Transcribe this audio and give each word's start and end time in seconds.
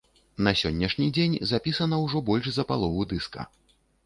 На 0.45 0.53
сённяшні 0.61 1.09
дзень 1.17 1.35
запісана 1.51 2.01
ўжо 2.05 2.23
больш 2.31 2.51
за 2.57 2.67
палову 2.73 3.07
дыска. 3.15 3.49